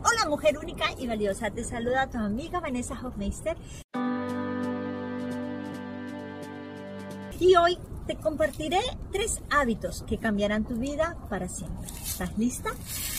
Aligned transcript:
Hola 0.00 0.28
mujer 0.28 0.56
única 0.58 0.84
y 0.96 1.08
valiosa, 1.08 1.50
te 1.50 1.64
saluda 1.64 2.08
tu 2.08 2.18
amiga 2.18 2.60
Vanessa 2.60 2.94
Hofmeister. 2.94 3.56
Y 7.40 7.56
hoy 7.56 7.78
te 8.06 8.14
compartiré 8.14 8.78
tres 9.10 9.40
hábitos 9.50 10.04
que 10.04 10.18
cambiarán 10.18 10.64
tu 10.64 10.76
vida 10.76 11.16
para 11.28 11.48
siempre. 11.48 11.88
¿Estás 12.04 12.38
lista? 12.38 12.70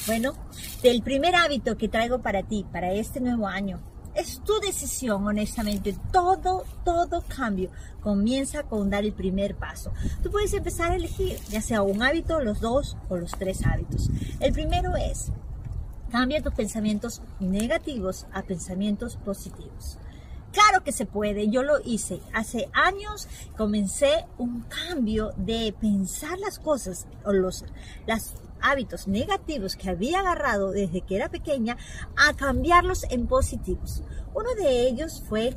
Bueno, 0.07 0.33
el 0.81 1.03
primer 1.03 1.35
hábito 1.35 1.77
que 1.77 1.89
traigo 1.89 2.21
para 2.21 2.43
ti, 2.43 2.65
para 2.71 2.93
este 2.93 3.19
nuevo 3.19 3.47
año, 3.47 3.81
es 4.15 4.41
tu 4.45 4.57
decisión, 4.61 5.27
honestamente. 5.27 5.97
Todo, 6.13 6.63
todo 6.85 7.23
cambio 7.27 7.71
comienza 8.01 8.63
con 8.63 8.89
dar 8.89 9.03
el 9.03 9.13
primer 9.13 9.55
paso. 9.55 9.91
Tú 10.23 10.31
puedes 10.31 10.53
empezar 10.53 10.91
a 10.91 10.95
elegir, 10.95 11.37
ya 11.49 11.61
sea 11.61 11.81
un 11.81 12.01
hábito, 12.01 12.39
los 12.39 12.61
dos 12.61 12.95
o 13.09 13.17
los 13.17 13.31
tres 13.31 13.65
hábitos. 13.65 14.09
El 14.39 14.53
primero 14.53 14.95
es, 14.95 15.31
cambia 16.09 16.41
tus 16.41 16.53
pensamientos 16.53 17.21
negativos 17.39 18.25
a 18.33 18.43
pensamientos 18.43 19.17
positivos. 19.17 19.97
Claro 20.51 20.83
que 20.83 20.91
se 20.91 21.05
puede, 21.05 21.49
yo 21.49 21.61
lo 21.61 21.79
hice. 21.85 22.19
Hace 22.33 22.69
años 22.73 23.27
comencé 23.55 24.25
un 24.37 24.61
cambio 24.63 25.31
de 25.37 25.73
pensar 25.79 26.39
las 26.39 26.57
cosas 26.57 27.05
o 27.23 27.33
los 27.33 27.65
hábitos 28.61 29.07
negativos 29.07 29.75
que 29.75 29.89
había 29.89 30.19
agarrado 30.19 30.71
desde 30.71 31.01
que 31.01 31.15
era 31.15 31.29
pequeña 31.29 31.77
a 32.17 32.33
cambiarlos 32.33 33.03
en 33.11 33.27
positivos. 33.27 34.03
Uno 34.33 34.53
de 34.55 34.87
ellos 34.87 35.23
fue, 35.29 35.55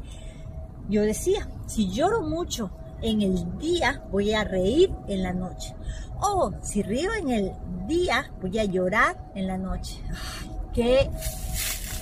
yo 0.89 1.03
decía, 1.03 1.49
si 1.67 1.91
lloro 1.91 2.21
mucho 2.21 2.71
en 3.03 3.23
el 3.23 3.59
día, 3.59 4.03
voy 4.11 4.33
a 4.33 4.45
reír 4.45 4.91
en 5.09 5.23
la 5.23 5.33
noche. 5.33 5.75
O 6.21 6.53
si 6.63 6.83
río 6.83 7.13
en 7.15 7.31
el 7.31 7.53
día, 7.87 8.31
voy 8.41 8.59
a 8.59 8.65
llorar 8.65 9.17
en 9.35 9.47
la 9.49 9.59
noche. 9.59 10.01
Ay, 10.09 10.51
qué 10.73 11.11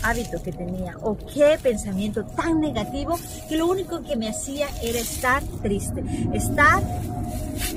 hábito 0.02 0.42
que 0.42 0.52
tenía 0.52 0.96
o 1.02 1.16
qué 1.16 1.58
pensamiento 1.62 2.24
tan 2.24 2.60
negativo 2.60 3.18
que 3.48 3.56
lo 3.56 3.66
único 3.66 4.02
que 4.02 4.16
me 4.16 4.28
hacía 4.28 4.68
era 4.82 4.98
estar 4.98 5.42
triste, 5.62 6.02
estar 6.32 6.82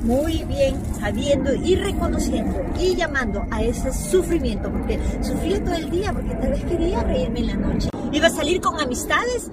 muy 0.03 0.43
bien 0.43 0.75
sabiendo 0.99 1.53
y 1.53 1.75
reconociendo 1.75 2.61
y 2.79 2.95
llamando 2.95 3.43
a 3.51 3.61
ese 3.63 3.93
sufrimiento, 3.93 4.71
porque 4.71 4.99
sufría 5.21 5.63
todo 5.63 5.75
el 5.75 5.89
día, 5.89 6.13
porque 6.13 6.35
tal 6.35 6.51
vez 6.51 6.63
quería 6.63 7.03
reírme 7.03 7.39
en 7.41 7.47
la 7.47 7.55
noche. 7.55 7.89
Iba 8.11 8.27
a 8.27 8.31
salir 8.31 8.61
con 8.61 8.79
amistades 8.79 9.51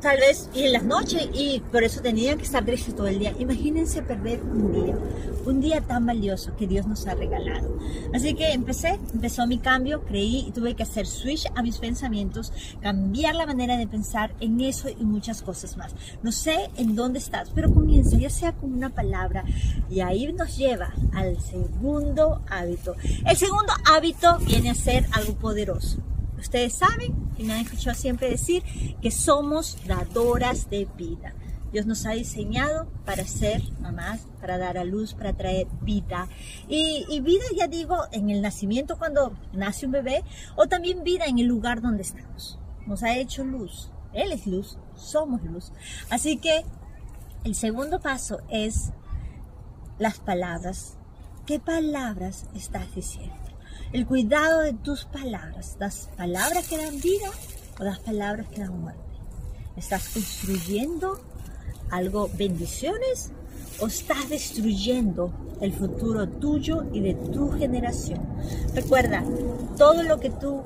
tal 0.00 0.18
vez 0.18 0.48
y 0.54 0.64
en 0.64 0.72
las 0.72 0.84
noches 0.84 1.28
y 1.32 1.60
por 1.70 1.84
eso 1.84 2.00
tenía 2.00 2.36
que 2.36 2.42
estar 2.42 2.64
triste 2.64 2.92
todo 2.92 3.06
el 3.06 3.18
día. 3.18 3.34
Imagínense 3.38 4.02
perder 4.02 4.40
un 4.42 4.72
día, 4.72 4.96
un 5.44 5.60
día 5.60 5.80
tan 5.80 6.06
valioso 6.06 6.56
que 6.56 6.66
Dios 6.66 6.86
nos 6.86 7.06
ha 7.06 7.14
regalado. 7.14 7.78
Así 8.14 8.34
que 8.34 8.52
empecé, 8.52 8.98
empezó 9.12 9.46
mi 9.46 9.58
cambio, 9.58 10.02
creí 10.04 10.46
y 10.48 10.52
tuve 10.52 10.74
que 10.74 10.82
hacer 10.82 11.06
switch 11.06 11.46
a 11.54 11.62
mis 11.62 11.78
pensamientos, 11.78 12.52
cambiar 12.80 13.34
la 13.34 13.46
manera 13.46 13.76
de 13.76 13.86
pensar 13.86 14.34
en 14.40 14.60
eso 14.60 14.88
y 14.88 15.04
muchas 15.04 15.42
cosas 15.42 15.76
más. 15.76 15.94
No 16.22 16.32
sé 16.32 16.70
en 16.76 16.96
dónde 16.96 17.18
estás, 17.18 17.50
pero 17.54 17.72
comienza 17.72 18.16
ya 18.16 18.30
sea 18.30 18.52
con 18.52 18.72
una 18.72 18.90
palabra 18.90 19.44
y 19.88 20.00
ahí 20.00 20.32
nos 20.32 20.56
lleva 20.56 20.94
al 21.12 21.40
segundo 21.40 22.42
hábito. 22.48 22.94
El 23.26 23.36
segundo 23.36 23.72
hábito 23.86 24.38
viene 24.38 24.70
a 24.70 24.74
ser 24.74 25.06
algo 25.12 25.34
poderoso. 25.34 25.98
Ustedes 26.40 26.72
saben 26.72 27.14
y 27.36 27.44
me 27.44 27.52
han 27.52 27.60
escuchado 27.60 27.94
siempre 27.94 28.30
decir 28.30 28.62
que 29.00 29.10
somos 29.10 29.76
dadoras 29.86 30.70
de 30.70 30.88
vida. 30.96 31.34
Dios 31.70 31.86
nos 31.86 32.04
ha 32.06 32.12
diseñado 32.12 32.88
para 33.04 33.24
ser 33.26 33.62
mamás, 33.80 34.26
para 34.40 34.58
dar 34.58 34.76
a 34.76 34.84
luz, 34.84 35.14
para 35.14 35.34
traer 35.34 35.68
vida. 35.82 36.28
Y, 36.66 37.20
vida, 37.20 37.44
ya 37.56 37.68
digo, 37.68 37.96
en 38.10 38.30
el 38.30 38.42
nacimiento 38.42 38.98
cuando 38.98 39.36
nace 39.52 39.86
un 39.86 39.92
bebé, 39.92 40.24
o 40.56 40.66
también 40.66 41.04
vida 41.04 41.26
en 41.26 41.38
el 41.38 41.46
lugar 41.46 41.80
donde 41.80 42.02
estamos. 42.02 42.58
Nos 42.86 43.02
ha 43.02 43.16
hecho 43.16 43.44
luz. 43.44 43.92
Él 44.12 44.32
es 44.32 44.46
luz, 44.46 44.78
somos 44.96 45.42
luz. 45.42 45.72
Así 46.08 46.38
que 46.38 46.64
el 47.44 47.54
segundo 47.54 48.00
paso 48.00 48.40
es 48.48 48.90
las 49.98 50.18
palabras. 50.18 50.96
¿Qué 51.46 51.60
palabras 51.60 52.46
estás 52.54 52.92
diciendo? 52.94 53.49
El 53.92 54.06
cuidado 54.06 54.60
de 54.60 54.72
tus 54.72 55.04
palabras, 55.04 55.76
las 55.80 56.08
palabras 56.16 56.68
que 56.68 56.76
dan 56.76 57.00
vida 57.00 57.28
o 57.78 57.84
las 57.84 57.98
palabras 57.98 58.46
que 58.48 58.60
dan 58.60 58.80
muerte. 58.80 59.00
¿Estás 59.76 60.10
construyendo 60.10 61.20
algo, 61.90 62.30
bendiciones, 62.34 63.32
o 63.80 63.86
estás 63.86 64.28
destruyendo 64.28 65.32
el 65.60 65.72
futuro 65.72 66.28
tuyo 66.28 66.84
y 66.92 67.00
de 67.00 67.14
tu 67.14 67.50
generación? 67.50 68.20
Recuerda, 68.74 69.24
todo 69.76 70.02
lo 70.04 70.20
que 70.20 70.30
tú 70.30 70.62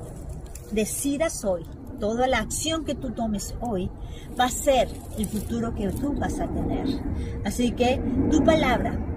decidas 0.71 1.43
hoy, 1.45 1.65
toda 1.99 2.27
la 2.27 2.39
acción 2.39 2.85
que 2.85 2.93
tú 2.93 3.11
tomes 3.11 3.55
hoy, 3.59 3.89
va 4.39 4.45
a 4.45 4.49
ser 4.49 4.89
el 5.17 5.25
futuro 5.25 5.73
que 5.73 5.87
tú 5.89 6.13
vas 6.13 6.39
a 6.39 6.47
tener. 6.47 6.87
Así 7.43 7.71
que 7.71 7.99
tu 8.29 8.43
palabra 8.43 9.14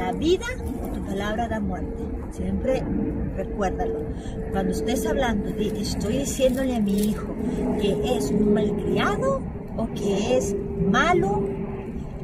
da 0.00 0.12
vida 0.12 0.46
o 0.82 0.88
tu 0.88 1.00
palabra 1.02 1.48
da 1.48 1.60
muerte. 1.60 2.02
Siempre 2.30 2.82
recuérdalo. 3.36 4.00
Cuando 4.52 4.72
estés 4.72 5.06
hablando 5.06 5.54
que 5.54 5.68
estoy 5.80 6.18
diciéndole 6.18 6.76
a 6.76 6.80
mi 6.80 6.98
hijo 7.10 7.28
que 7.80 8.16
es 8.16 8.30
un 8.30 8.54
malcriado 8.54 9.42
o 9.76 9.86
que 9.94 10.36
es 10.36 10.56
malo, 10.90 11.42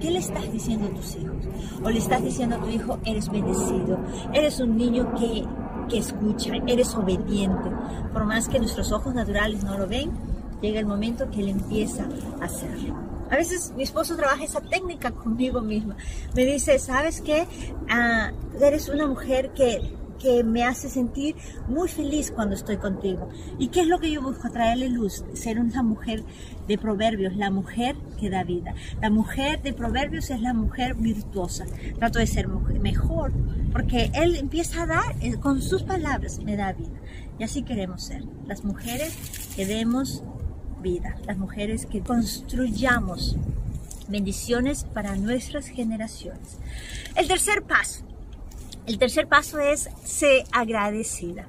¿qué 0.00 0.10
le 0.10 0.18
estás 0.18 0.50
diciendo 0.50 0.86
a 0.86 0.90
tus 0.90 1.16
hijos? 1.16 1.48
O 1.84 1.90
le 1.90 1.98
estás 1.98 2.22
diciendo 2.22 2.56
a 2.56 2.60
tu 2.60 2.68
hijo, 2.68 2.98
eres 3.04 3.28
bendecido, 3.30 3.98
eres 4.32 4.58
un 4.60 4.76
niño 4.76 5.14
que, 5.14 5.44
que 5.88 5.98
escucha, 5.98 6.52
eres 6.66 6.94
obediente. 6.94 7.70
Por 8.12 8.24
más 8.24 8.48
que 8.48 8.58
nuestros 8.58 8.90
ojos 8.92 9.14
naturales 9.14 9.62
no 9.64 9.76
lo 9.76 9.86
ven, 9.86 10.10
llega 10.62 10.80
el 10.80 10.86
momento 10.86 11.30
que 11.30 11.40
él 11.40 11.48
empieza 11.48 12.08
a 12.40 12.46
hacerlo. 12.46 13.15
A 13.30 13.36
veces 13.36 13.72
mi 13.76 13.82
esposo 13.82 14.16
trabaja 14.16 14.44
esa 14.44 14.60
técnica 14.60 15.10
conmigo 15.10 15.60
misma. 15.60 15.96
Me 16.34 16.44
dice, 16.44 16.78
¿sabes 16.78 17.20
qué? 17.20 17.46
Ah, 17.88 18.32
eres 18.60 18.88
una 18.88 19.06
mujer 19.06 19.52
que 19.54 19.80
que 20.18 20.44
me 20.44 20.64
hace 20.64 20.88
sentir 20.88 21.36
muy 21.68 21.88
feliz 21.88 22.30
cuando 22.30 22.54
estoy 22.54 22.76
contigo. 22.76 23.28
¿Y 23.58 23.68
qué 23.68 23.80
es 23.80 23.86
lo 23.86 23.98
que 23.98 24.10
yo 24.10 24.22
busco? 24.22 24.50
Traerle 24.50 24.88
luz, 24.88 25.24
ser 25.34 25.58
una 25.58 25.82
mujer 25.82 26.24
de 26.66 26.78
proverbios, 26.78 27.36
la 27.36 27.50
mujer 27.50 27.96
que 28.18 28.30
da 28.30 28.44
vida. 28.44 28.74
La 29.00 29.10
mujer 29.10 29.62
de 29.62 29.72
proverbios 29.72 30.30
es 30.30 30.40
la 30.40 30.54
mujer 30.54 30.94
virtuosa. 30.94 31.66
Trato 31.98 32.18
de 32.18 32.26
ser 32.26 32.48
mejor 32.48 33.32
porque 33.72 34.10
él 34.14 34.36
empieza 34.36 34.82
a 34.82 34.86
dar, 34.86 35.16
eh, 35.20 35.36
con 35.36 35.60
sus 35.62 35.82
palabras 35.82 36.38
me 36.40 36.56
da 36.56 36.72
vida. 36.72 36.98
Y 37.38 37.44
así 37.44 37.62
queremos 37.62 38.02
ser, 38.02 38.24
las 38.46 38.64
mujeres 38.64 39.14
que 39.54 39.66
demos 39.66 40.24
vida, 40.86 41.16
las 41.26 41.36
mujeres 41.36 41.84
que 41.84 42.00
construyamos 42.00 43.36
bendiciones 44.06 44.84
para 44.84 45.16
nuestras 45.16 45.66
generaciones. 45.66 46.58
El 47.16 47.26
tercer 47.26 47.62
paso, 47.62 48.04
el 48.86 48.96
tercer 48.96 49.26
paso 49.26 49.58
es 49.58 49.90
ser 50.04 50.44
agradecida 50.52 51.48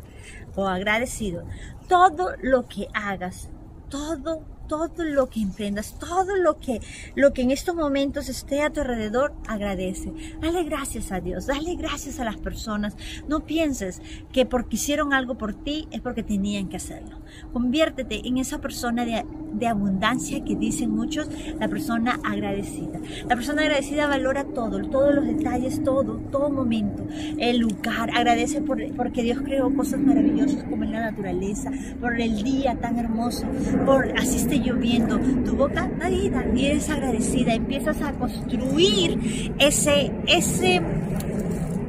o 0.56 0.68
agradecido. 0.68 1.44
Todo 1.88 2.32
lo 2.42 2.68
que 2.68 2.88
hagas, 2.96 3.48
todo 3.90 4.42
todo 4.68 5.04
lo 5.04 5.30
que 5.30 5.42
emprendas, 5.42 5.96
todo 6.00 6.36
lo 6.36 6.60
que, 6.60 6.82
lo 7.16 7.34
que 7.34 7.42
en 7.42 7.52
estos 7.52 7.76
momentos 7.76 8.30
esté 8.30 8.62
a 8.62 8.70
tu 8.70 8.82
alrededor, 8.82 9.34
agradece. 9.48 10.14
Dale 10.42 10.64
gracias 10.64 11.12
a 11.12 11.20
Dios, 11.20 11.48
dale 11.48 11.76
gracias 11.76 12.20
a 12.20 12.26
las 12.26 12.38
personas. 12.38 12.96
No 13.28 13.46
pienses 13.46 14.02
que 14.32 14.46
porque 14.46 14.76
hicieron 14.76 15.14
algo 15.14 15.36
por 15.36 15.54
ti 15.54 15.88
es 15.92 16.02
porque 16.02 16.24
tenían 16.24 16.70
que 16.70 16.78
hacerlo. 16.78 17.20
Conviértete 17.54 18.28
en 18.28 18.38
esa 18.38 18.60
persona 18.60 19.06
de, 19.06 19.26
de 19.54 19.68
abundancia 19.68 20.44
que 20.44 20.56
dicen 20.56 20.92
muchos, 20.92 21.30
la 21.60 21.68
persona 21.68 22.20
agradecida. 22.24 23.00
La 23.28 23.36
persona 23.36 23.64
agradecida 23.64 24.08
valora 24.08 24.44
todo, 24.44 24.82
todos 24.90 25.16
los 25.16 25.26
detalles, 25.26 25.84
todo, 25.84 26.18
todo 26.32 26.50
momento, 26.50 27.06
el 27.38 27.60
lugar. 27.60 28.10
Agradece 28.14 28.62
por, 28.62 28.80
porque 28.96 29.24
Dios 29.24 29.40
creó 29.44 29.74
cosas 29.74 30.00
maravillosas 30.00 30.64
como 30.64 30.84
en 30.84 30.92
la 30.92 31.12
naturaleza, 31.12 31.72
por 32.00 32.20
el 32.20 32.44
día 32.44 32.76
tan 32.76 32.98
hermoso, 32.98 33.48
por 33.86 34.18
asiste 34.18 34.60
lloviendo, 34.60 35.20
tu 35.20 35.56
boca 35.56 35.90
da 36.00 36.10
vida 36.10 36.46
y 36.56 36.66
eres 36.66 36.90
agradecida, 36.90 37.54
empiezas 37.54 38.02
a 38.02 38.14
construir 38.14 39.54
ese, 39.60 40.12
ese, 40.28 40.82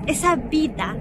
esa 0.07 0.37
vida 0.37 0.97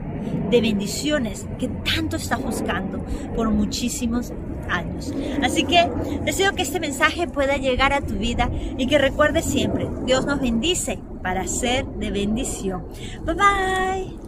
de 0.50 0.62
bendiciones 0.62 1.48
que 1.60 1.68
tanto 1.68 2.16
estás 2.16 2.42
buscando 2.42 3.04
por 3.36 3.50
muchísimos 3.50 4.32
años. 4.70 5.14
Así 5.44 5.64
que 5.64 5.90
deseo 6.24 6.54
que 6.54 6.64
este 6.64 6.80
mensaje 6.80 7.28
pueda 7.28 7.58
llegar 7.58 7.94
a 7.94 8.02
tu 8.02 8.16
vida 8.16 8.50
y 8.78 8.88
que 8.88 8.98
recuerdes 8.98 9.46
siempre, 9.46 9.88
Dios 10.06 10.26
nos 10.26 10.40
bendice 10.40 11.00
para 11.22 11.48
ser 11.48 11.86
de 11.86 12.12
bendición. 12.12 12.86
Bye 13.26 13.36
bye. 13.36 14.27